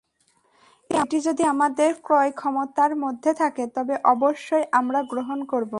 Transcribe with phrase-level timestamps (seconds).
[0.89, 5.69] এটি যদি আমাদের ক্রয়ক্ষমতার মধ্যে থাকে, তবে অবশ্যই আমরা গ্রহণ করব।